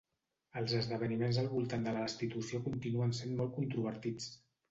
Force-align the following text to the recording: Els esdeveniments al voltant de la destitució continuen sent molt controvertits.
Els 0.61 0.71
esdeveniments 0.77 1.39
al 1.41 1.49
voltant 1.51 1.85
de 1.89 1.93
la 1.97 2.07
destitució 2.07 2.63
continuen 2.69 3.15
sent 3.21 3.37
molt 3.43 3.55
controvertits. 3.61 4.35